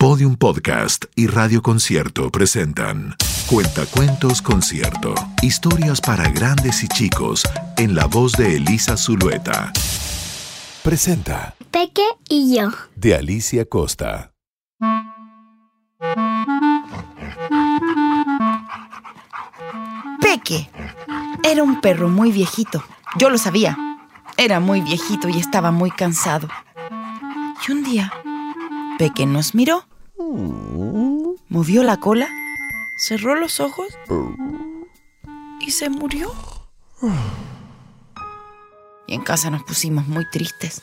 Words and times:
Podium 0.00 0.34
Podcast 0.34 1.04
y 1.14 1.26
Radio 1.26 1.60
Concierto 1.60 2.30
presentan 2.30 3.16
Cuentacuentos 3.46 4.40
Concierto. 4.40 5.14
Historias 5.42 6.00
para 6.00 6.26
grandes 6.30 6.82
y 6.82 6.88
chicos 6.88 7.42
en 7.76 7.94
la 7.94 8.06
voz 8.06 8.32
de 8.32 8.56
Elisa 8.56 8.96
Zulueta. 8.96 9.70
Presenta 10.82 11.54
Peque 11.70 12.06
y 12.30 12.56
yo. 12.56 12.70
de 12.96 13.14
Alicia 13.14 13.66
Costa. 13.66 14.32
Peque 20.22 20.70
era 21.42 21.62
un 21.62 21.82
perro 21.82 22.08
muy 22.08 22.32
viejito. 22.32 22.82
Yo 23.18 23.28
lo 23.28 23.36
sabía. 23.36 23.76
Era 24.38 24.60
muy 24.60 24.80
viejito 24.80 25.28
y 25.28 25.38
estaba 25.38 25.70
muy 25.70 25.90
cansado. 25.90 26.48
Y 27.68 27.72
un 27.72 27.82
día, 27.84 28.10
Peque 28.96 29.26
nos 29.26 29.54
miró. 29.54 29.89
Movió 31.48 31.82
la 31.82 31.96
cola, 31.98 32.28
cerró 32.98 33.34
los 33.34 33.58
ojos 33.60 33.88
y 35.60 35.70
se 35.70 35.88
murió. 35.88 36.32
Y 39.06 39.14
en 39.14 39.22
casa 39.22 39.50
nos 39.50 39.62
pusimos 39.64 40.06
muy 40.06 40.28
tristes. 40.30 40.82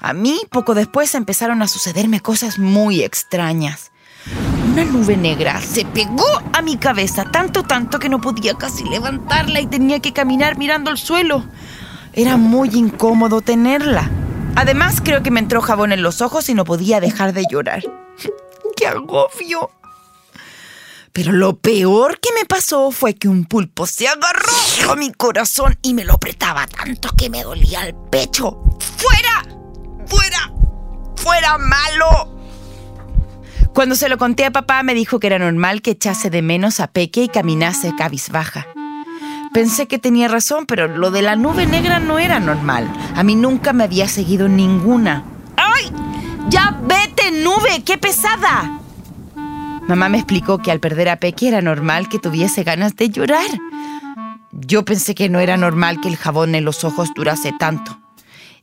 A 0.00 0.12
mí, 0.12 0.40
poco 0.50 0.74
después, 0.74 1.14
empezaron 1.14 1.62
a 1.62 1.68
sucederme 1.68 2.20
cosas 2.20 2.58
muy 2.58 3.02
extrañas. 3.02 3.92
Una 4.72 4.84
nube 4.84 5.16
negra 5.16 5.60
se 5.60 5.84
pegó 5.84 6.26
a 6.52 6.62
mi 6.62 6.76
cabeza, 6.76 7.24
tanto, 7.30 7.62
tanto 7.62 7.98
que 7.98 8.08
no 8.08 8.20
podía 8.20 8.54
casi 8.54 8.84
levantarla 8.84 9.60
y 9.60 9.66
tenía 9.66 10.00
que 10.00 10.12
caminar 10.12 10.58
mirando 10.58 10.90
el 10.90 10.98
suelo. 10.98 11.44
Era 12.12 12.36
muy 12.36 12.68
incómodo 12.70 13.40
tenerla. 13.40 14.10
Además, 14.56 15.00
creo 15.02 15.22
que 15.22 15.30
me 15.30 15.40
entró 15.40 15.60
jabón 15.60 15.92
en 15.92 16.02
los 16.02 16.20
ojos 16.20 16.48
y 16.48 16.54
no 16.54 16.64
podía 16.64 17.00
dejar 17.00 17.32
de 17.32 17.44
llorar. 17.50 17.82
¡Qué 18.80 18.86
agobio! 18.86 19.70
Pero 21.12 21.32
lo 21.32 21.58
peor 21.58 22.18
que 22.18 22.30
me 22.32 22.46
pasó 22.46 22.90
fue 22.90 23.12
que 23.12 23.28
un 23.28 23.44
pulpo 23.44 23.86
se 23.86 24.08
agarró 24.08 24.90
a 24.90 24.96
mi 24.96 25.12
corazón 25.12 25.78
y 25.82 25.92
me 25.92 26.02
lo 26.02 26.14
apretaba 26.14 26.66
tanto 26.66 27.10
que 27.14 27.28
me 27.28 27.42
dolía 27.42 27.84
el 27.84 27.94
pecho. 28.10 28.58
¡Fuera! 28.96 29.44
¡Fuera! 30.06 30.50
¡Fuera 31.14 31.58
malo! 31.58 32.38
Cuando 33.74 33.96
se 33.96 34.08
lo 34.08 34.16
conté 34.16 34.46
a 34.46 34.50
papá 34.50 34.82
me 34.82 34.94
dijo 34.94 35.20
que 35.20 35.26
era 35.26 35.38
normal 35.38 35.82
que 35.82 35.90
echase 35.90 36.30
de 36.30 36.40
menos 36.40 36.80
a 36.80 36.86
Peque 36.86 37.24
y 37.24 37.28
caminase 37.28 37.92
cabizbaja. 37.98 38.66
Pensé 39.52 39.88
que 39.88 39.98
tenía 39.98 40.28
razón, 40.28 40.64
pero 40.64 40.88
lo 40.88 41.10
de 41.10 41.20
la 41.20 41.36
nube 41.36 41.66
negra 41.66 42.00
no 42.00 42.18
era 42.18 42.40
normal. 42.40 42.90
A 43.14 43.22
mí 43.24 43.34
nunca 43.34 43.74
me 43.74 43.84
había 43.84 44.08
seguido 44.08 44.48
ninguna. 44.48 45.24
¡Ay! 45.58 45.92
¡Ya 46.48 46.79
nube! 47.42 47.82
¡Qué 47.84 47.98
pesada! 47.98 48.80
Mamá 49.88 50.08
me 50.08 50.18
explicó 50.18 50.58
que 50.58 50.70
al 50.70 50.80
perder 50.80 51.08
a 51.08 51.16
Peque 51.16 51.48
era 51.48 51.60
normal 51.60 52.08
que 52.08 52.18
tuviese 52.18 52.62
ganas 52.62 52.94
de 52.96 53.10
llorar. 53.10 53.48
Yo 54.52 54.84
pensé 54.84 55.14
que 55.14 55.28
no 55.28 55.40
era 55.40 55.56
normal 55.56 56.00
que 56.00 56.08
el 56.08 56.16
jabón 56.16 56.54
en 56.54 56.64
los 56.64 56.84
ojos 56.84 57.08
durase 57.14 57.52
tanto. 57.58 57.98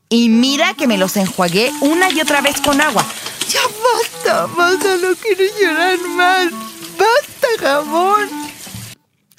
Y 0.09 0.29
mira 0.29 0.73
que 0.73 0.87
me 0.87 0.97
los 0.97 1.17
enjuagué 1.17 1.71
una 1.81 2.09
y 2.09 2.21
otra 2.21 2.39
vez 2.41 2.61
con 2.61 2.79
agua. 2.79 3.05
Ya 3.49 3.61
basta, 3.61 4.45
basta, 4.55 4.95
no 5.01 5.15
quiero 5.15 5.43
llorar 5.59 5.99
más. 6.15 6.51
Basta, 6.97 7.47
jabón. 7.59 8.29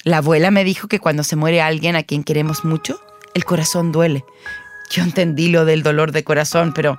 La 0.03 0.17
abuela 0.17 0.51
me 0.51 0.63
dijo 0.63 0.87
que 0.87 0.99
cuando 0.99 1.23
se 1.23 1.35
muere 1.35 1.61
alguien 1.61 1.95
a 1.95 2.03
quien 2.03 2.23
queremos 2.23 2.65
mucho, 2.65 3.01
el 3.33 3.45
corazón 3.45 3.91
duele. 3.91 4.23
Yo 4.89 5.03
entendí 5.03 5.49
lo 5.49 5.65
del 5.65 5.83
dolor 5.83 6.11
de 6.11 6.23
corazón, 6.23 6.73
pero 6.73 6.97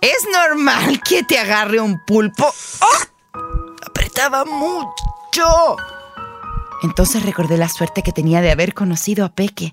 es 0.00 0.26
normal 0.32 1.00
que 1.02 1.24
te 1.24 1.38
agarre 1.38 1.80
un 1.80 2.00
pulpo. 2.04 2.52
¡Oh! 2.80 3.38
Apretaba 3.84 4.44
mucho. 4.44 5.76
Entonces 6.82 7.24
recordé 7.24 7.56
la 7.56 7.68
suerte 7.68 8.02
que 8.02 8.12
tenía 8.12 8.40
de 8.40 8.50
haber 8.50 8.74
conocido 8.74 9.24
a 9.24 9.28
Peque. 9.30 9.72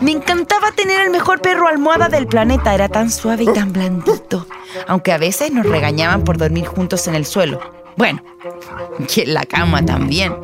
Me 0.00 0.12
encantaba 0.12 0.72
tener 0.72 1.00
el 1.00 1.10
mejor 1.10 1.42
perro 1.42 1.68
almohada 1.68 2.08
del 2.08 2.26
planeta. 2.26 2.74
Era 2.74 2.88
tan 2.88 3.10
suave 3.10 3.44
y 3.44 3.52
tan 3.52 3.72
blandito. 3.72 4.46
Aunque 4.86 5.12
a 5.12 5.18
veces 5.18 5.52
nos 5.52 5.66
regañaban 5.66 6.24
por 6.24 6.38
dormir 6.38 6.66
juntos 6.66 7.06
en 7.06 7.14
el 7.14 7.26
suelo. 7.26 7.79
Bueno, 8.00 8.22
y 9.14 9.20
en 9.20 9.34
la 9.34 9.44
cama 9.44 9.84
también. 9.84 10.34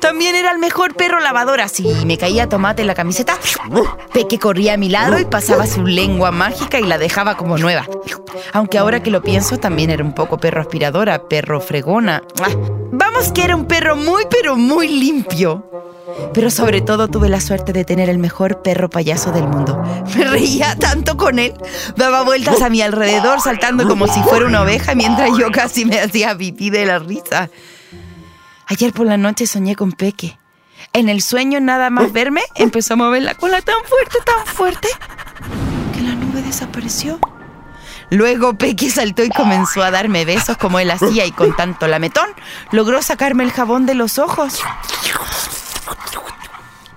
También 0.00 0.34
era 0.34 0.50
el 0.50 0.58
mejor 0.58 0.96
perro 0.96 1.20
lavadora. 1.20 1.68
Si 1.68 1.84
me 2.04 2.18
caía 2.18 2.48
tomate 2.48 2.82
en 2.82 2.88
la 2.88 2.96
camiseta, 2.96 3.38
Peque 4.12 4.40
corría 4.40 4.74
a 4.74 4.76
mi 4.76 4.88
lado 4.88 5.20
y 5.20 5.24
pasaba 5.24 5.68
su 5.68 5.86
lengua 5.86 6.32
mágica 6.32 6.80
y 6.80 6.82
la 6.82 6.98
dejaba 6.98 7.36
como 7.36 7.56
nueva. 7.56 7.86
Aunque 8.52 8.78
ahora 8.78 9.00
que 9.00 9.12
lo 9.12 9.22
pienso, 9.22 9.58
también 9.58 9.90
era 9.90 10.02
un 10.02 10.12
poco 10.12 10.38
perro 10.38 10.60
aspiradora, 10.60 11.28
perro 11.28 11.60
fregona. 11.60 12.24
Ah, 12.42 12.50
Vamos 12.90 13.30
que 13.30 13.44
era 13.44 13.54
un 13.54 13.66
perro 13.66 13.94
muy, 13.94 14.24
pero 14.28 14.56
muy 14.56 14.88
limpio. 14.88 15.64
Pero 16.32 16.50
sobre 16.50 16.80
todo 16.80 17.08
tuve 17.08 17.28
la 17.28 17.40
suerte 17.40 17.72
de 17.72 17.84
tener 17.84 18.08
el 18.08 18.18
mejor 18.18 18.62
perro 18.62 18.90
payaso 18.90 19.32
del 19.32 19.46
mundo. 19.46 19.82
Me 20.16 20.24
reía 20.24 20.76
tanto 20.76 21.16
con 21.16 21.38
él. 21.38 21.54
Daba 21.96 22.22
vueltas 22.22 22.62
a 22.62 22.70
mi 22.70 22.80
alrededor 22.82 23.40
saltando 23.40 23.86
como 23.86 24.06
si 24.06 24.20
fuera 24.22 24.46
una 24.46 24.62
oveja 24.62 24.94
mientras 24.94 25.30
yo 25.38 25.50
casi 25.50 25.84
me 25.84 26.00
hacía 26.00 26.36
pipí 26.36 26.70
de 26.70 26.86
la 26.86 26.98
risa. 26.98 27.50
Ayer 28.66 28.92
por 28.92 29.06
la 29.06 29.16
noche 29.16 29.46
soñé 29.46 29.76
con 29.76 29.92
Peque. 29.92 30.38
En 30.92 31.08
el 31.08 31.22
sueño 31.22 31.60
nada 31.60 31.90
más 31.90 32.12
verme 32.12 32.42
empezó 32.54 32.94
a 32.94 32.96
mover 32.96 33.22
la 33.22 33.34
cola 33.34 33.60
tan 33.62 33.76
fuerte, 33.84 34.18
tan 34.24 34.46
fuerte, 34.46 34.88
que 35.94 36.02
la 36.02 36.14
nube 36.14 36.42
desapareció. 36.42 37.18
Luego 38.10 38.54
Peque 38.54 38.90
saltó 38.90 39.24
y 39.24 39.30
comenzó 39.30 39.82
a 39.82 39.90
darme 39.90 40.26
besos 40.26 40.58
como 40.58 40.78
él 40.78 40.90
hacía 40.90 41.24
y 41.24 41.32
con 41.32 41.56
tanto 41.56 41.86
lametón 41.86 42.28
logró 42.70 43.00
sacarme 43.00 43.42
el 43.44 43.52
jabón 43.52 43.86
de 43.86 43.94
los 43.94 44.18
ojos. 44.18 44.60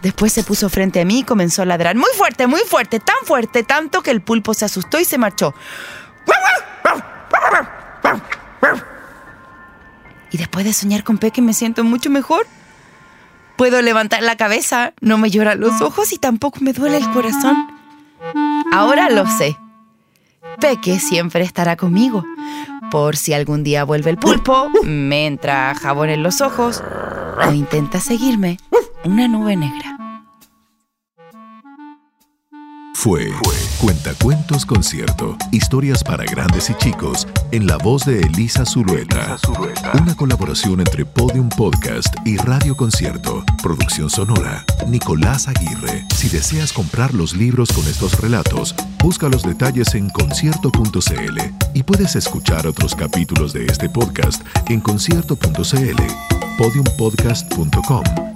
Después 0.05 0.31
se 0.31 0.43
puso 0.43 0.69
frente 0.69 1.01
a 1.01 1.05
mí 1.05 1.21
y 1.21 1.23
comenzó 1.23 1.63
a 1.63 1.65
ladrar 1.65 1.95
muy 1.95 2.11
fuerte, 2.15 2.45
muy 2.45 2.59
fuerte, 2.59 2.99
tan 2.99 3.15
fuerte, 3.23 3.63
tanto 3.63 4.03
que 4.03 4.11
el 4.11 4.21
pulpo 4.21 4.53
se 4.53 4.63
asustó 4.63 4.99
y 4.99 5.03
se 5.03 5.17
marchó. 5.17 5.55
Y 10.29 10.37
después 10.37 10.63
de 10.63 10.73
soñar 10.73 11.03
con 11.03 11.17
Peque 11.17 11.41
me 11.41 11.55
siento 11.55 11.83
mucho 11.83 12.11
mejor. 12.11 12.45
Puedo 13.57 13.81
levantar 13.81 14.21
la 14.21 14.37
cabeza, 14.37 14.93
no 15.01 15.17
me 15.17 15.31
lloran 15.31 15.59
los 15.59 15.81
ojos 15.81 16.13
y 16.13 16.19
tampoco 16.19 16.59
me 16.61 16.73
duele 16.73 16.97
el 16.97 17.09
corazón. 17.09 17.67
Ahora 18.71 19.09
lo 19.09 19.25
sé. 19.25 19.57
Peque 20.59 20.99
siempre 20.99 21.43
estará 21.43 21.77
conmigo. 21.77 22.23
Por 22.91 23.17
si 23.17 23.33
algún 23.33 23.63
día 23.63 23.83
vuelve 23.85 24.11
el 24.11 24.17
pulpo, 24.17 24.69
me 24.83 25.25
entra 25.25 25.73
jabón 25.73 26.09
en 26.09 26.21
los 26.21 26.41
ojos 26.41 26.83
o 27.43 27.51
intenta 27.53 27.99
seguirme 27.99 28.59
una 29.05 29.27
nube 29.27 29.55
negra. 29.55 29.97
Fue 32.95 33.31
Cuentacuentos 33.79 34.65
Concierto. 34.65 35.37
Historias 35.51 36.03
para 36.03 36.23
grandes 36.23 36.71
y 36.71 36.73
chicos 36.75 37.27
en 37.51 37.67
la 37.67 37.77
voz 37.77 38.05
de 38.05 38.21
Elisa 38.21 38.65
Zulueta. 38.65 39.37
Una 40.01 40.15
colaboración 40.15 40.79
entre 40.79 41.05
Podium 41.05 41.49
Podcast 41.49 42.15
y 42.25 42.37
Radio 42.37 42.75
Concierto. 42.75 43.43
Producción 43.61 44.09
sonora. 44.09 44.65
Nicolás 44.87 45.47
Aguirre. 45.47 46.03
Si 46.15 46.29
deseas 46.29 46.73
comprar 46.73 47.13
los 47.13 47.35
libros 47.35 47.71
con 47.73 47.85
estos 47.85 48.19
relatos, 48.19 48.73
busca 49.03 49.29
los 49.29 49.43
detalles 49.43 49.93
en 49.93 50.09
concierto.cl 50.09 51.39
y 51.75 51.83
puedes 51.83 52.15
escuchar 52.15 52.65
otros 52.65 52.95
capítulos 52.95 53.53
de 53.53 53.65
este 53.67 53.87
podcast 53.87 54.41
en 54.67 54.81
concierto.cl, 54.81 56.01
podiumpodcast.com, 56.57 58.03